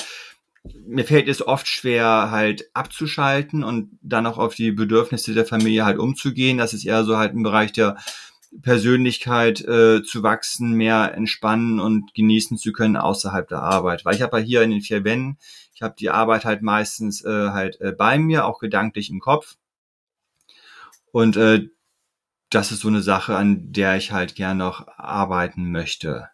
[0.86, 5.86] mir fällt es oft schwer, halt abzuschalten und dann auch auf die Bedürfnisse der Familie
[5.86, 6.58] halt umzugehen.
[6.58, 7.98] Das ist eher so halt im Bereich der
[8.62, 14.04] Persönlichkeit äh, zu wachsen, mehr entspannen und genießen zu können außerhalb der Arbeit.
[14.04, 15.38] Weil ich habe ja hier in den vier Wänden,
[15.82, 19.56] ich habe die Arbeit halt meistens äh, halt äh, bei mir, auch gedanklich im Kopf.
[21.12, 21.70] Und äh,
[22.52, 26.30] das ist so eine Sache, an der ich halt gern noch arbeiten möchte.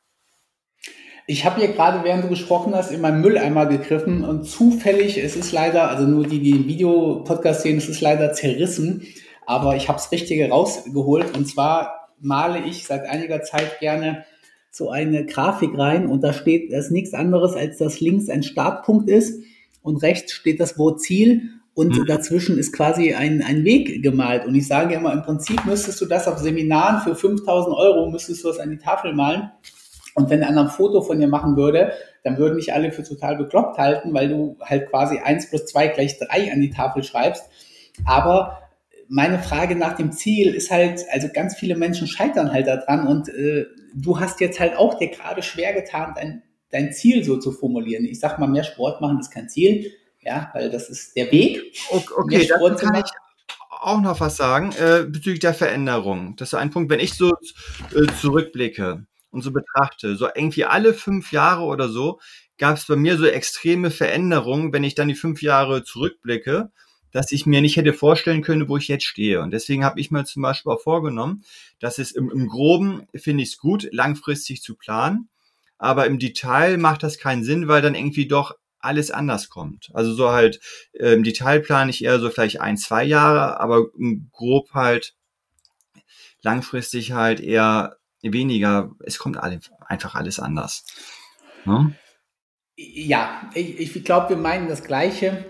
[1.27, 5.37] Ich habe hier gerade, während du gesprochen hast, in meinen Mülleimer gegriffen und zufällig, es
[5.37, 9.07] ist leider, also nur die, die den Videopodcast sehen, es ist leider zerrissen,
[9.45, 14.25] aber ich habe das Richtige rausgeholt und zwar male ich seit einiger Zeit gerne
[14.77, 18.43] so eine Grafik rein und da steht, das ist nichts anderes, als dass links ein
[18.43, 19.41] Startpunkt ist
[19.81, 22.05] und rechts steht das Wort Ziel und mhm.
[22.05, 24.45] dazwischen ist quasi ein, ein Weg gemalt.
[24.45, 28.43] Und ich sage immer, im Prinzip müsstest du das auf Seminaren für 5000 Euro, müsstest
[28.43, 29.51] du das an die Tafel malen
[30.17, 31.91] und wenn einer ein Foto von dir machen würde,
[32.23, 35.89] dann würden mich alle für total bekloppt halten, weil du halt quasi eins plus zwei
[35.89, 37.45] gleich drei an die Tafel schreibst.
[38.03, 38.66] Aber
[39.09, 43.29] meine Frage nach dem Ziel ist halt, also ganz viele Menschen scheitern halt daran und
[43.29, 47.51] äh, du hast jetzt halt auch dir gerade schwer getan, dein, dein Ziel so zu
[47.51, 48.05] formulieren.
[48.05, 49.91] Ich sag mal, mehr Sport machen ist kein Ziel,
[50.21, 51.61] ja, weil das ist der Weg.
[51.89, 53.11] Okay, okay dann kann ich
[53.69, 56.35] auch noch was sagen äh, bezüglich der Veränderung.
[56.35, 57.33] Das ist ein Punkt, wenn ich so
[57.95, 62.19] äh, zurückblicke und so betrachte, so irgendwie alle fünf Jahre oder so,
[62.57, 66.71] gab es bei mir so extreme Veränderungen, wenn ich dann die fünf Jahre zurückblicke,
[67.11, 69.41] dass ich mir nicht hätte vorstellen können, wo ich jetzt stehe.
[69.41, 71.43] Und deswegen habe ich mir zum Beispiel auch vorgenommen,
[71.79, 75.29] dass es im, im Groben finde ich es gut, langfristig zu planen,
[75.77, 79.89] aber im Detail macht das keinen Sinn, weil dann irgendwie doch alles anders kommt.
[79.93, 80.59] Also so halt
[80.93, 83.87] im Detail plane ich eher so vielleicht ein, zwei Jahre, aber
[84.31, 85.15] grob halt
[86.41, 90.85] langfristig halt eher weniger, es kommt alle, einfach alles anders.
[91.65, 91.95] Ne?
[92.75, 95.45] Ja, ich, ich glaube, wir meinen das Gleiche,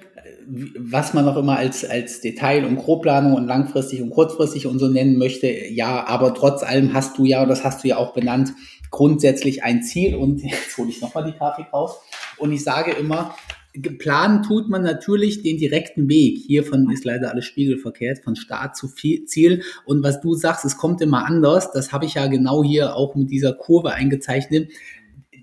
[0.78, 4.88] was man auch immer als, als Detail- und Grobplanung und langfristig und kurzfristig und so
[4.88, 5.48] nennen möchte.
[5.48, 8.54] Ja, aber trotz allem hast du ja, das hast du ja auch benannt,
[8.90, 10.16] grundsätzlich ein Ziel.
[10.16, 11.98] Und jetzt hole ich nochmal die Grafik raus.
[12.38, 13.36] Und ich sage immer,
[13.74, 16.40] geplant tut man natürlich den direkten Weg.
[16.46, 19.64] Hiervon ist leider alles spiegelverkehrt, von Start zu Ziel.
[19.86, 21.72] Und was du sagst, es kommt immer anders.
[21.72, 24.72] Das habe ich ja genau hier auch mit dieser Kurve eingezeichnet.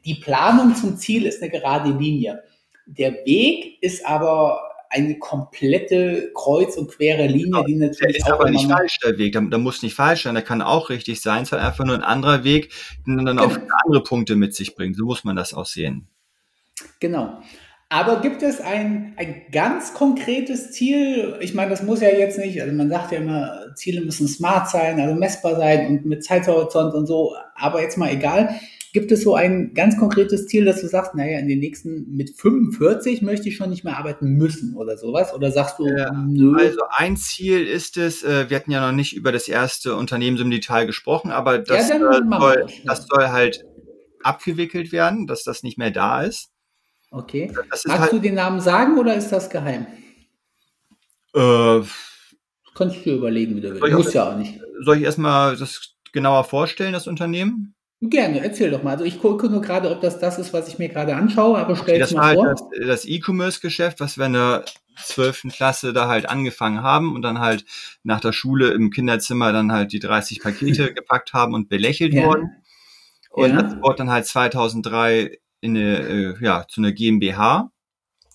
[0.04, 2.42] Die Planung zum Ziel ist eine gerade Linie.
[2.86, 4.60] Der Weg ist aber
[4.94, 7.64] eine komplette kreuz und quere Linie, genau.
[7.64, 9.32] die natürlich der ist aber nicht falsch, der Weg.
[9.32, 11.42] Da, da, muss nicht falsch sein, der kann auch richtig sein.
[11.42, 12.70] Es ist halt einfach nur ein anderer Weg,
[13.06, 13.46] der dann genau.
[13.46, 14.96] auch andere Punkte mit sich bringt.
[14.96, 16.06] So muss man das auch sehen.
[17.00, 17.40] Genau.
[17.88, 21.36] Aber gibt es ein, ein ganz konkretes Ziel?
[21.40, 24.70] Ich meine, das muss ja jetzt nicht, also man sagt ja immer, Ziele müssen smart
[24.70, 28.58] sein, also messbar sein und mit Zeithorizont und so, aber jetzt mal egal.
[28.94, 32.30] Gibt es so ein ganz konkretes Ziel, dass du sagst, naja, in den nächsten, mit
[32.30, 35.34] 45 möchte ich schon nicht mehr arbeiten müssen oder sowas?
[35.34, 36.56] Oder sagst du, ja, nö?
[36.56, 40.36] Also ein Ziel ist es, äh, wir hatten ja noch nicht über das erste Unternehmen
[40.36, 43.64] so im Detail gesprochen, aber das, ja, äh, soll, das soll halt
[44.22, 46.52] abgewickelt werden, dass das nicht mehr da ist.
[47.10, 47.50] Okay.
[47.68, 49.88] Magst halt, du den Namen sagen oder ist das geheim?
[51.34, 51.80] Äh,
[52.76, 53.92] Kannst du dir überlegen, wie du willst.
[53.92, 54.60] Muss ja auch nicht.
[54.84, 57.74] Soll ich erstmal das genauer vorstellen, das Unternehmen?
[58.10, 58.90] Gerne, erzähl doch mal.
[58.90, 61.74] Also ich gucke nur gerade, ob das das ist, was ich mir gerade anschaue, aber
[61.74, 62.48] stell es mal halt vor.
[62.48, 64.64] Das, das E-Commerce-Geschäft, was wir in der
[65.02, 65.48] 12.
[65.52, 67.64] Klasse da halt angefangen haben und dann halt
[68.02, 72.26] nach der Schule im Kinderzimmer dann halt die 30 Pakete gepackt haben und belächelt ja.
[72.26, 72.50] wurden.
[73.30, 73.62] Und ja.
[73.62, 77.70] das wurde dann halt 2003 in eine, äh, ja, zu einer GmbH.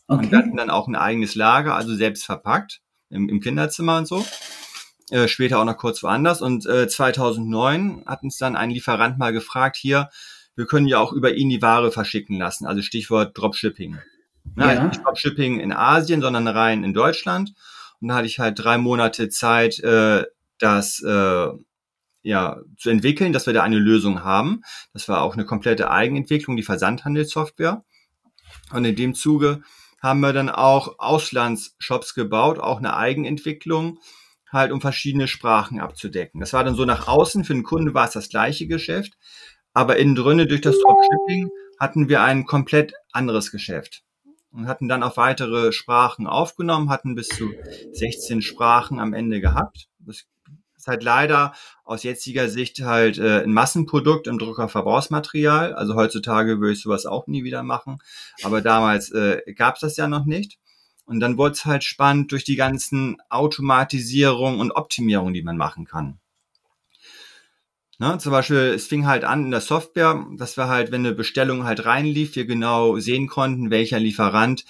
[0.08, 0.26] Okay.
[0.26, 4.08] Und wir hatten dann auch ein eigenes Lager, also selbst verpackt im, im Kinderzimmer und
[4.08, 4.26] so.
[5.12, 6.42] Äh, später auch noch kurz woanders.
[6.42, 10.10] Und äh, 2009 hat uns dann ein Lieferant mal gefragt, hier,
[10.56, 12.66] wir können ja auch über ihn die Ware verschicken lassen.
[12.68, 13.98] Also Stichwort Dropshipping.
[14.58, 14.66] Ja.
[14.66, 17.54] Also nicht Dropshipping in Asien, sondern rein in Deutschland.
[18.02, 20.26] Und da hatte ich halt drei Monate Zeit, äh,
[20.60, 21.48] das äh,
[22.22, 24.62] ja, zu entwickeln, dass wir da eine Lösung haben.
[24.94, 27.84] Das war auch eine komplette Eigenentwicklung, die Versandhandelssoftware.
[28.72, 29.62] Und in dem Zuge
[30.02, 34.00] haben wir dann auch Auslandsshops gebaut, auch eine Eigenentwicklung,
[34.52, 36.40] halt um verschiedene Sprachen abzudecken.
[36.40, 39.14] Das war dann so nach außen, für den Kunden war es das gleiche Geschäft,
[39.74, 44.04] aber innen drinne durch das Dropshipping hatten wir ein komplett anderes Geschäft
[44.52, 47.54] und hatten dann auch weitere Sprachen aufgenommen, hatten bis zu
[47.94, 49.88] 16 Sprachen am Ende gehabt.
[50.00, 50.26] Das
[50.76, 55.74] ist halt leider aus jetziger Sicht halt äh, ein Massenprodukt im Druckerverbrauchsmaterial.
[55.74, 58.00] Also heutzutage würde ich sowas auch nie wieder machen.
[58.44, 60.58] Aber damals äh, gab es das ja noch nicht.
[61.10, 65.86] Und dann wurde es halt spannend durch die ganzen Automatisierung und Optimierung, die man machen
[65.86, 66.20] kann.
[67.98, 71.16] Ne, zum Beispiel, es fing halt an in der Software, dass wir halt, wenn eine
[71.16, 74.66] Bestellung halt reinlief, wir genau sehen konnten, welcher Lieferant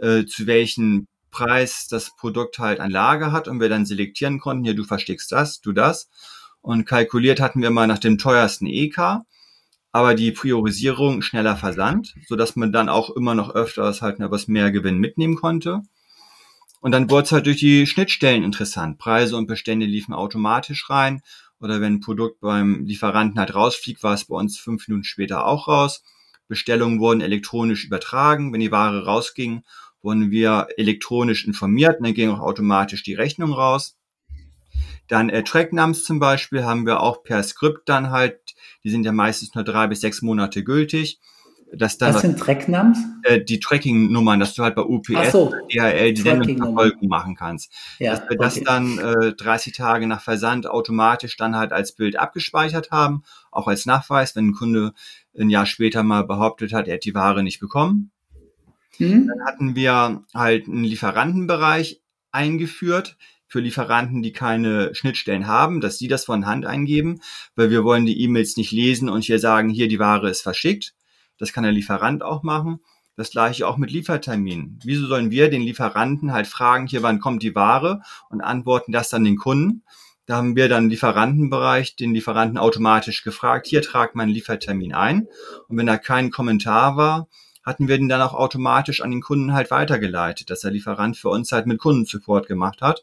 [0.00, 4.64] äh, zu welchem Preis das Produkt halt an Lage hat und wir dann selektieren konnten,
[4.64, 6.10] hier, du versteckst das, du das.
[6.62, 9.20] Und kalkuliert hatten wir mal nach dem teuersten EK,
[9.96, 14.46] aber die Priorisierung schneller versandt, so dass man dann auch immer noch öfters halt etwas
[14.46, 15.80] mehr Gewinn mitnehmen konnte.
[16.82, 18.98] Und dann wurde es halt durch die Schnittstellen interessant.
[18.98, 21.22] Preise und Bestände liefen automatisch rein
[21.60, 25.46] oder wenn ein Produkt beim Lieferanten halt rausfliegt, war es bei uns fünf Minuten später
[25.46, 26.04] auch raus.
[26.46, 28.52] Bestellungen wurden elektronisch übertragen.
[28.52, 29.62] Wenn die Ware rausging,
[30.02, 33.96] wurden wir elektronisch informiert und dann ging auch automatisch die Rechnung raus.
[35.08, 38.45] Dann äh, Tracknums zum Beispiel haben wir auch per Skript dann halt,
[38.84, 41.20] die sind ja meistens nur drei bis sechs Monate gültig
[41.72, 42.98] dass dann was sind Tracknums?
[43.22, 47.72] Äh, die Tracking-Nummern, dass du halt bei UPS, so, DHL die Sendungsverfolgung machen kannst.
[47.98, 48.38] Ja, dass wir okay.
[48.38, 53.66] das dann äh, 30 Tage nach Versand automatisch dann halt als Bild abgespeichert haben, auch
[53.66, 54.92] als Nachweis, wenn ein Kunde
[55.38, 58.10] ein Jahr später mal behauptet hat, er hat die Ware nicht bekommen.
[58.98, 59.28] Mhm.
[59.28, 62.00] Dann hatten wir halt einen Lieferantenbereich
[62.30, 63.16] eingeführt,
[63.56, 67.22] für Lieferanten, die keine Schnittstellen haben, dass sie das von Hand eingeben,
[67.54, 70.92] weil wir wollen die E-Mails nicht lesen und hier sagen, hier die Ware ist verschickt,
[71.38, 72.80] das kann der Lieferant auch machen.
[73.16, 74.78] Das gleiche auch mit Lieferterminen.
[74.84, 79.08] Wieso sollen wir den Lieferanten halt fragen, hier, wann kommt die Ware und antworten das
[79.08, 79.84] dann den Kunden?
[80.26, 85.28] Da haben wir dann Lieferantenbereich den Lieferanten automatisch gefragt, hier tragt mein Liefertermin ein.
[85.66, 87.26] Und wenn da kein Kommentar war,
[87.64, 91.30] hatten wir den dann auch automatisch an den Kunden halt weitergeleitet, dass der Lieferant für
[91.30, 93.02] uns halt mit Kundensupport gemacht hat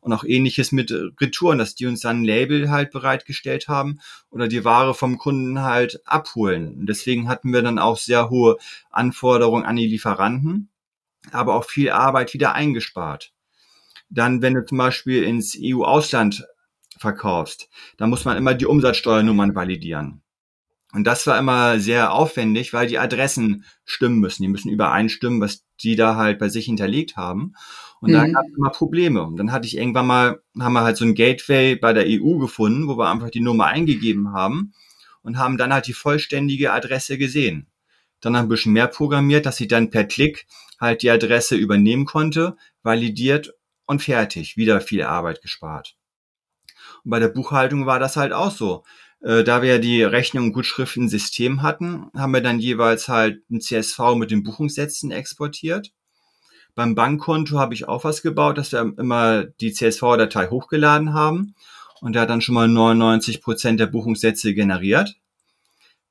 [0.00, 4.48] und auch ähnliches mit Retouren, dass die uns dann ein Label halt bereitgestellt haben oder
[4.48, 6.74] die Ware vom Kunden halt abholen.
[6.80, 8.56] Und deswegen hatten wir dann auch sehr hohe
[8.90, 10.70] Anforderungen an die Lieferanten,
[11.32, 13.32] aber auch viel Arbeit wieder eingespart.
[14.08, 16.46] Dann, wenn du zum Beispiel ins EU-Ausland
[16.98, 20.22] verkaufst, dann muss man immer die Umsatzsteuernummern validieren.
[20.92, 24.42] Und das war immer sehr aufwendig, weil die Adressen stimmen müssen.
[24.42, 27.54] Die müssen übereinstimmen, was die da halt bei sich hinterlegt haben.
[28.00, 28.14] Und mhm.
[28.14, 29.22] da gab es immer Probleme.
[29.22, 32.38] Und dann hatte ich irgendwann mal, haben wir halt so ein Gateway bei der EU
[32.38, 34.72] gefunden, wo wir einfach die Nummer eingegeben haben
[35.22, 37.66] und haben dann halt die vollständige Adresse gesehen.
[38.20, 40.46] Dann ein bisschen mehr programmiert, dass ich dann per Klick
[40.78, 43.52] halt die Adresse übernehmen konnte, validiert
[43.86, 44.56] und fertig.
[44.56, 45.96] Wieder viel Arbeit gespart.
[47.04, 48.84] Und bei der Buchhaltung war das halt auch so.
[49.22, 53.60] Äh, da wir die Rechnung und Gutschriften System hatten, haben wir dann jeweils halt ein
[53.60, 55.92] CSV mit den Buchungssätzen exportiert.
[56.74, 61.54] Beim Bankkonto habe ich auch was gebaut, dass wir immer die CSV-Datei hochgeladen haben.
[62.00, 65.16] Und der hat dann schon mal 99 Prozent der Buchungssätze generiert.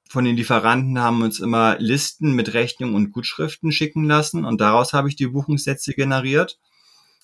[0.08, 4.94] Von den Lieferanten haben uns immer Listen mit Rechnungen und Gutschriften schicken lassen und daraus
[4.94, 6.60] habe ich die Buchungssätze generiert.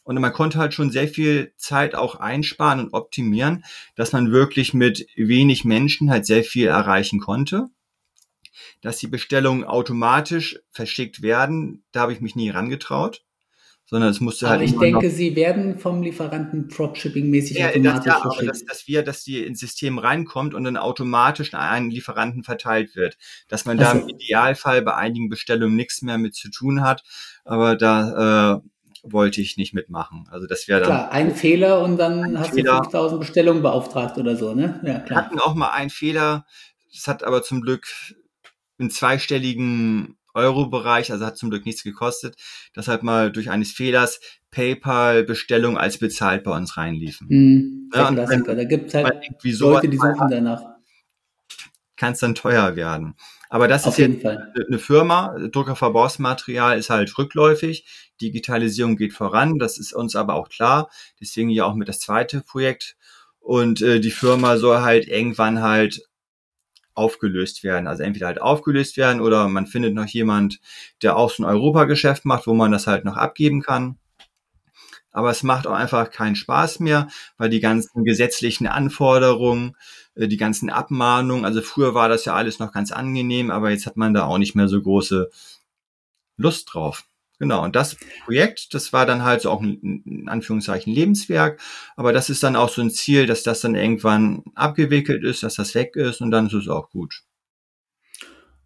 [0.03, 4.75] Und man konnte halt schon sehr viel Zeit auch einsparen und optimieren, dass man wirklich
[4.75, 7.69] mit wenig Menschen halt sehr viel erreichen konnte.
[8.81, 13.24] Dass die Bestellungen automatisch verschickt werden, da habe ich mich nie rangetraut
[13.85, 14.57] sondern es musste halt.
[14.57, 18.49] Aber ich denke, sie werden vom Lieferanten Dropshipping-mäßig ja, automatisch das, ja, verschickt.
[18.49, 22.95] Dass, dass wir, dass die ins System reinkommt und dann automatisch an einen Lieferanten verteilt
[22.95, 23.17] wird.
[23.47, 27.03] Dass man also, da im Idealfall bei einigen Bestellungen nichts mehr mit zu tun hat,
[27.43, 28.61] aber da äh,
[29.03, 30.27] wollte ich nicht mitmachen.
[30.31, 30.89] Also das wäre dann.
[30.89, 32.77] Klar, ein Fehler und dann hast Fehler.
[32.77, 34.79] du 5000 Bestellungen beauftragt oder so, ne?
[34.83, 35.09] Ja, klar.
[35.09, 36.45] Wir hatten auch mal einen Fehler.
[36.91, 37.87] Das hat aber zum Glück
[38.79, 42.35] einen zweistelligen Euro-Bereich, also hat zum Glück nichts gekostet,
[42.73, 44.19] dass halt mal durch eines Fehlers
[44.51, 47.27] PayPal-Bestellungen als bezahlt bei uns reinliefen.
[47.29, 49.07] Mhm, ja, wenn, da gibt es halt
[49.43, 50.61] Leute, die suchen danach.
[51.97, 53.15] Kann es dann teuer werden.
[53.49, 54.53] Aber das Auf ist jetzt Fall.
[54.67, 57.85] eine Firma, Druckerverbrauchsmaterial ist halt rückläufig,
[58.21, 60.89] Digitalisierung geht voran, das ist uns aber auch klar,
[61.21, 62.97] deswegen ja auch mit das zweite Projekt.
[63.39, 66.01] Und äh, die Firma soll halt irgendwann halt
[66.95, 67.87] aufgelöst werden.
[67.87, 70.59] Also entweder halt aufgelöst werden oder man findet noch jemand,
[71.01, 73.97] der auch so ein Europageschäft macht, wo man das halt noch abgeben kann.
[75.11, 79.77] Aber es macht auch einfach keinen Spaß mehr, weil die ganzen gesetzlichen Anforderungen,
[80.15, 83.85] äh, die ganzen Abmahnungen, also früher war das ja alles noch ganz angenehm, aber jetzt
[83.85, 85.29] hat man da auch nicht mehr so große
[86.37, 87.05] Lust drauf.
[87.37, 91.59] Genau, und das Projekt, das war dann halt so auch ein, in Anführungszeichen Lebenswerk,
[91.97, 95.55] aber das ist dann auch so ein Ziel, dass das dann irgendwann abgewickelt ist, dass
[95.55, 97.23] das weg ist und dann ist es auch gut.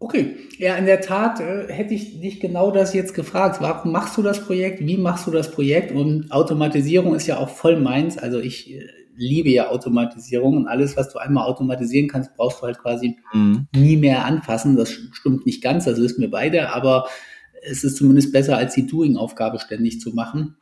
[0.02, 3.60] Okay, ja, in der Tat äh, hätte ich dich genau das jetzt gefragt.
[3.60, 4.80] Warum machst du das Projekt?
[4.80, 5.92] Wie machst du das Projekt?
[5.92, 8.16] Und Automatisierung ist ja auch voll meins.
[8.16, 12.62] Also ich äh, liebe ja Automatisierung und alles, was du einmal automatisieren kannst, brauchst du
[12.62, 13.66] halt quasi mhm.
[13.76, 14.76] nie mehr anfassen.
[14.76, 17.06] Das stimmt nicht ganz, das wissen wir beide, aber
[17.62, 20.56] es ist zumindest besser, als die Doing-Aufgabe ständig zu machen.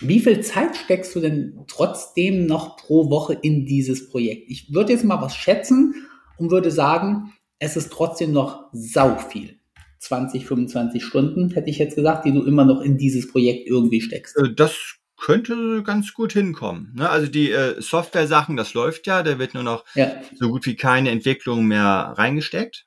[0.00, 4.50] Wie viel Zeit steckst du denn trotzdem noch pro Woche in dieses Projekt?
[4.50, 5.94] Ich würde jetzt mal was schätzen
[6.36, 9.58] und würde sagen, es ist trotzdem noch sau viel.
[10.00, 14.00] 20, 25 Stunden, hätte ich jetzt gesagt, die du immer noch in dieses Projekt irgendwie
[14.00, 14.36] steckst.
[14.36, 16.92] Äh, das könnte ganz gut hinkommen.
[16.94, 17.08] Ne?
[17.08, 20.12] Also die äh, Software-Sachen, das läuft ja, da wird nur noch ja.
[20.36, 22.86] so gut wie keine Entwicklung mehr reingesteckt.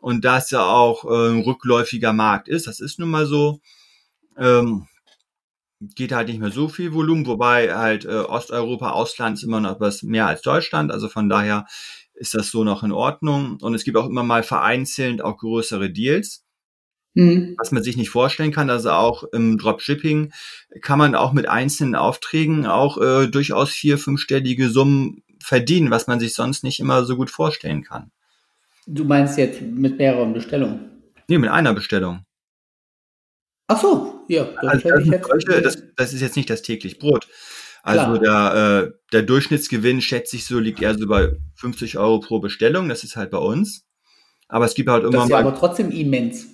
[0.00, 3.60] Und da es ja auch äh, ein rückläufiger Markt ist, das ist nun mal so,
[4.38, 4.86] ähm,
[5.94, 9.80] geht halt nicht mehr so viel Volumen, wobei halt äh, Osteuropa, Ausland ist immer noch
[9.80, 11.66] was mehr als Deutschland, also von daher
[12.14, 13.56] ist das so noch in Ordnung.
[13.60, 16.44] Und es gibt auch immer mal vereinzelt auch größere Deals.
[17.14, 17.56] Mhm.
[17.58, 20.32] Was man sich nicht vorstellen kann, also auch im Dropshipping
[20.82, 26.20] kann man auch mit einzelnen Aufträgen auch äh, durchaus vier, fünfstellige Summen verdienen, was man
[26.20, 28.12] sich sonst nicht immer so gut vorstellen kann.
[28.92, 30.90] Du meinst jetzt mit mehreren Bestellungen?
[31.28, 32.24] Nee, mit einer Bestellung.
[33.68, 34.44] Ach so, ja.
[34.60, 37.28] Das, also das, jetzt, solche, das, das, ist jetzt nicht das täglich Brot.
[37.84, 42.40] Also der, äh, der Durchschnittsgewinn, schätze ich so, liegt eher so bei 50 Euro pro
[42.40, 42.88] Bestellung.
[42.88, 43.86] Das ist halt bei uns.
[44.48, 46.46] Aber es gibt halt immer das ist ja aber trotzdem immens.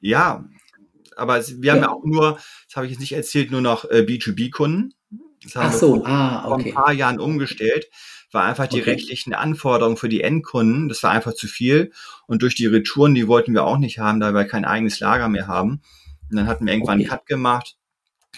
[0.00, 0.44] Ja,
[1.14, 1.74] aber es, wir ja.
[1.74, 4.94] haben ja auch nur, das habe ich jetzt nicht erzählt, nur noch äh, B2B-Kunden.
[5.44, 6.72] Das haben Ach so, wir ah, okay.
[6.72, 7.86] vor ein paar Jahren umgestellt
[8.32, 8.90] war einfach die okay.
[8.90, 11.92] rechtlichen Anforderungen für die Endkunden, das war einfach zu viel.
[12.26, 15.28] Und durch die Retouren, die wollten wir auch nicht haben, da wir kein eigenes Lager
[15.28, 15.80] mehr haben.
[16.30, 17.08] Und dann hatten wir irgendwann okay.
[17.08, 17.76] einen Cut gemacht.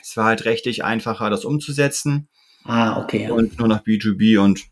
[0.03, 2.29] Es war halt rechtlich einfacher, das umzusetzen.
[2.65, 3.31] Ah, okay.
[3.31, 4.65] Und nur noch B2B und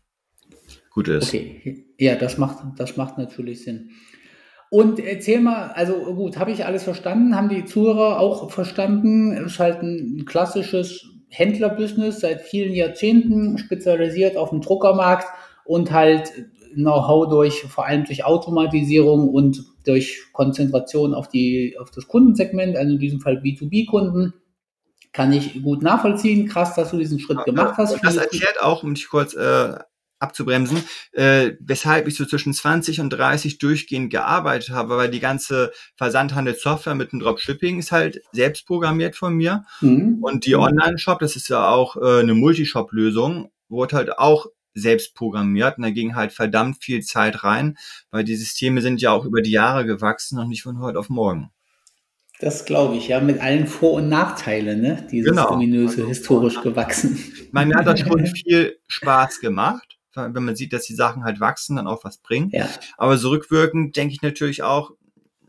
[0.91, 1.27] gut ist.
[1.27, 3.91] Okay, ja, das macht, das macht natürlich Sinn.
[4.69, 7.35] Und erzähl mal, also gut, habe ich alles verstanden?
[7.35, 9.31] Haben die Zuhörer auch verstanden?
[9.31, 15.27] Es ist halt ein klassisches Händlerbusiness seit vielen Jahrzehnten, spezialisiert auf den Druckermarkt
[15.65, 16.31] und halt
[16.73, 22.93] Know-how durch, vor allem durch Automatisierung und durch Konzentration auf die, auf das Kundensegment, also
[22.93, 24.33] in diesem Fall B2B-Kunden.
[25.13, 26.47] Kann ich gut nachvollziehen.
[26.47, 27.97] Krass, dass du diesen Schritt gemacht hast.
[28.03, 29.79] Das erklärt auch, um dich kurz äh,
[30.19, 35.71] abzubremsen, äh, weshalb ich so zwischen 20 und 30 durchgehend gearbeitet habe, weil die ganze
[35.95, 40.19] Versandhandelssoftware mit dem Dropshipping ist halt selbst programmiert von mir mhm.
[40.21, 45.77] und die Online-Shop, das ist ja auch äh, eine Multishop-Lösung, wurde halt auch selbst programmiert
[45.77, 47.77] und da ging halt verdammt viel Zeit rein,
[48.11, 51.09] weil die Systeme sind ja auch über die Jahre gewachsen und nicht von heute auf
[51.09, 51.51] morgen.
[52.39, 55.07] Das glaube ich, ja, mit allen Vor- und Nachteilen, ne?
[55.11, 55.53] Dieses genau.
[55.53, 57.17] ominöse, historisch gewachsen.
[57.51, 61.75] Mir hat das schon viel Spaß gemacht wenn man sieht, dass die Sachen halt wachsen,
[61.75, 62.49] dann auch was bringen.
[62.51, 62.67] Ja.
[62.97, 64.91] Aber so rückwirkend denke ich natürlich auch,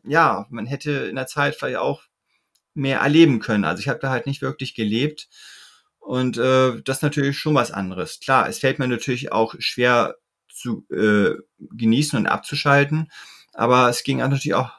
[0.05, 2.03] ja, man hätte in der Zeit vielleicht auch
[2.75, 3.65] mehr erleben können.
[3.65, 5.29] Also ich habe da halt nicht wirklich gelebt.
[5.99, 8.21] Und äh, das ist natürlich schon was anderes.
[8.21, 10.15] Klar, es fällt mir natürlich auch schwer
[10.51, 13.11] zu äh, genießen und abzuschalten.
[13.53, 14.71] Aber es ging natürlich auch,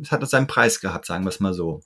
[0.00, 1.82] es hat seinen Preis gehabt, sagen wir es mal so.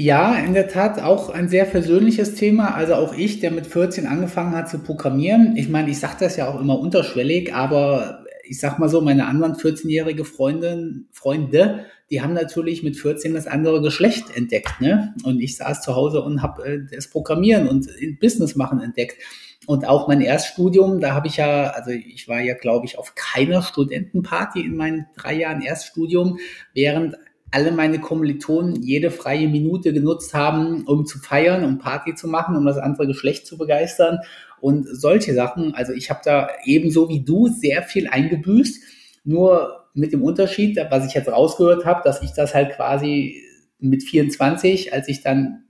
[0.00, 2.72] Ja, in der Tat auch ein sehr persönliches Thema.
[2.76, 5.56] Also auch ich, der mit 14 angefangen hat zu programmieren.
[5.56, 9.26] Ich meine, ich sage das ja auch immer unterschwellig, aber ich sag mal so, meine
[9.26, 14.80] anderen 14-jährige Freundinnen, Freunde, die haben natürlich mit 14 das andere Geschlecht entdeckt.
[14.80, 15.16] Ne?
[15.24, 17.88] Und ich saß zu Hause und habe äh, das Programmieren und
[18.20, 19.20] Business machen entdeckt.
[19.66, 23.16] Und auch mein Erststudium, da habe ich ja, also ich war ja, glaube ich, auf
[23.16, 26.38] keiner Studentenparty in meinen drei Jahren Erststudium,
[26.72, 27.16] während
[27.50, 32.56] alle meine Kommilitonen jede freie Minute genutzt haben, um zu feiern, um Party zu machen,
[32.56, 34.18] um das andere Geschlecht zu begeistern
[34.60, 35.74] und solche Sachen.
[35.74, 38.82] Also ich habe da ebenso wie du sehr viel eingebüßt,
[39.24, 43.42] nur mit dem Unterschied, was ich jetzt rausgehört habe, dass ich das halt quasi
[43.78, 45.64] mit 24, als ich dann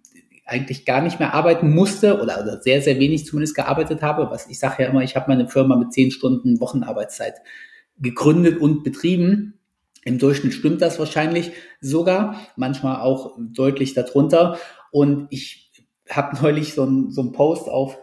[0.45, 4.59] eigentlich gar nicht mehr arbeiten musste oder, sehr, sehr wenig zumindest gearbeitet habe, was ich
[4.59, 7.35] sage ja immer, ich habe meine Firma mit 10 Stunden Wochenarbeitszeit
[7.99, 9.58] gegründet und betrieben
[10.09, 14.59] im Durchschnitt stimmt das wahrscheinlich sogar, manchmal auch deutlich darunter.
[14.91, 15.71] Und ich
[16.09, 17.99] habe neulich so ein, so Post auf,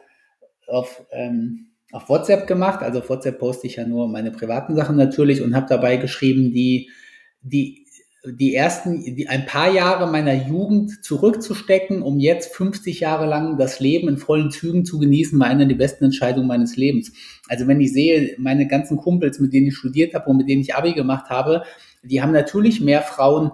[0.67, 2.81] auf, ähm, auf WhatsApp gemacht.
[2.81, 6.51] Also auf WhatsApp poste ich ja nur meine privaten Sachen natürlich und habe dabei geschrieben,
[6.51, 6.89] die,
[7.41, 7.85] die
[8.31, 13.79] die ersten, die, ein paar Jahre meiner Jugend zurückzustecken, um jetzt 50 Jahre lang das
[13.79, 17.13] Leben in vollen Zügen zu genießen, war eine der besten Entscheidungen meines Lebens.
[17.47, 20.61] Also wenn ich sehe, meine ganzen Kumpels, mit denen ich studiert habe und mit denen
[20.61, 21.63] ich Abi gemacht habe,
[22.05, 23.51] die haben natürlich mehr Frauen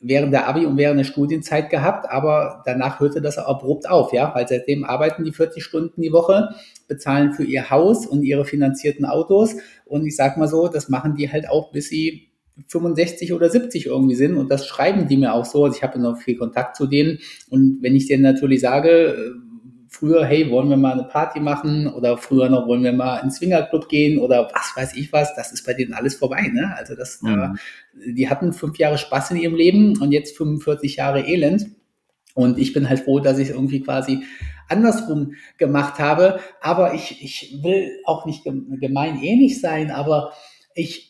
[0.00, 4.34] während der Abi und während der Studienzeit gehabt, aber danach hörte das abrupt auf, ja,
[4.34, 6.48] weil seitdem arbeiten die 40 Stunden die Woche,
[6.88, 11.16] bezahlen für ihr Haus und ihre finanzierten Autos und ich sag mal so, das machen
[11.16, 12.30] die halt auch, bis sie
[12.68, 15.64] 65 oder 70 irgendwie sind und das schreiben die mir auch so.
[15.64, 17.18] Also ich habe noch viel Kontakt zu denen
[17.50, 19.34] und wenn ich denen natürlich sage,
[19.90, 23.36] früher, hey, wollen wir mal eine Party machen oder früher noch wollen wir mal ins
[23.36, 26.74] Swingerclub gehen oder was weiß ich was, das ist bei denen alles vorbei, ne?
[26.78, 27.58] Also das, mhm.
[27.98, 31.66] äh, die hatten fünf Jahre Spaß in ihrem Leben und jetzt 45 Jahre Elend.
[32.34, 34.22] Und ich bin halt froh, dass ich irgendwie quasi
[34.68, 36.38] andersrum gemacht habe.
[36.60, 40.32] Aber ich, ich will auch nicht gemein ähnlich sein, aber
[40.74, 41.09] ich,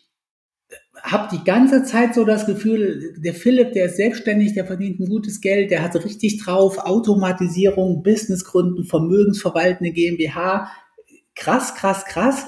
[1.03, 5.09] habe die ganze Zeit so das Gefühl, der Philipp, der ist selbstständig, der verdient ein
[5.09, 10.71] gutes Geld, der hat richtig drauf, Automatisierung, Businessgründen, Vermögensverwaltende GmbH,
[11.35, 12.47] krass, krass, krass.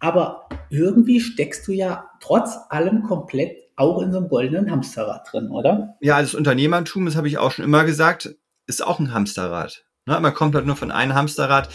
[0.00, 5.50] Aber irgendwie steckst du ja trotz allem komplett auch in so einem goldenen Hamsterrad drin,
[5.50, 5.96] oder?
[6.00, 8.36] Ja, das Unternehmertum, das habe ich auch schon immer gesagt,
[8.66, 9.84] ist auch ein Hamsterrad.
[10.06, 10.20] Ne?
[10.20, 11.68] Man kommt halt nur von einem Hamsterrad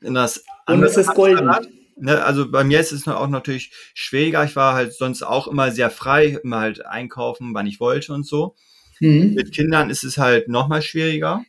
[0.00, 0.86] in das andere.
[0.86, 1.50] Und es ist golden.
[1.98, 4.44] Ne, also bei mir ist es auch natürlich schwieriger.
[4.44, 8.26] Ich war halt sonst auch immer sehr frei, immer halt einkaufen, wann ich wollte und
[8.26, 8.54] so.
[9.00, 9.34] Mhm.
[9.34, 11.44] Mit Kindern ist es halt noch mal schwieriger.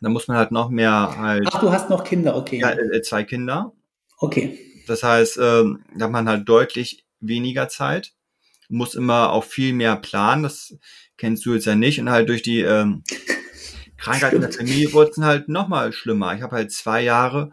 [0.00, 1.48] Da muss man halt noch mehr halt.
[1.52, 2.60] Ach, du hast noch Kinder, okay.
[2.60, 3.72] Ja, äh, zwei Kinder.
[4.18, 4.58] Okay.
[4.86, 8.12] Das heißt, ähm, da hat man halt deutlich weniger Zeit,
[8.68, 10.42] muss immer auch viel mehr planen.
[10.42, 10.74] Das
[11.18, 12.00] kennst du jetzt ja nicht.
[12.00, 13.04] Und halt durch die ähm,
[13.98, 16.34] Krankheit in der Familie wurde es halt noch mal schlimmer.
[16.34, 17.52] Ich habe halt zwei Jahre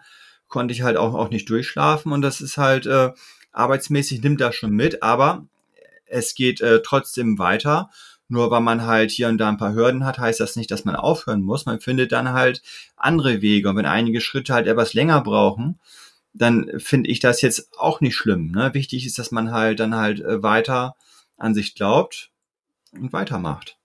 [0.54, 3.12] konnte ich halt auch, auch nicht durchschlafen und das ist halt äh,
[3.51, 5.47] arbeitsmäßig nimmt das schon mit, aber
[6.06, 7.89] es geht äh, trotzdem weiter.
[8.30, 10.86] Nur weil man halt hier und da ein paar Hürden hat, heißt das nicht, dass
[10.86, 11.66] man aufhören muss.
[11.66, 12.62] Man findet dann halt
[12.95, 13.70] andere Wege.
[13.70, 15.80] Und wenn einige Schritte halt etwas länger brauchen,
[16.34, 18.51] dann finde ich das jetzt auch nicht schlimm.
[18.51, 18.74] Ne?
[18.74, 20.95] Wichtig ist, dass man halt dann halt äh, weiter
[21.38, 22.32] an sich glaubt
[22.91, 23.78] und weitermacht.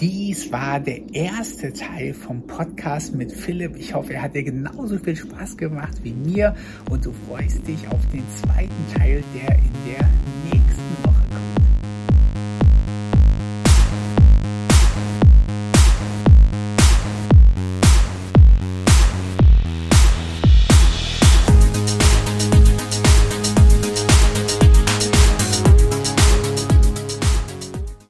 [0.00, 3.74] Dies war der erste Teil vom Podcast mit Philipp.
[3.76, 6.54] Ich hoffe, er hat dir genauso viel Spaß gemacht wie mir
[6.88, 10.08] und du freust dich auf den zweiten Teil, der in der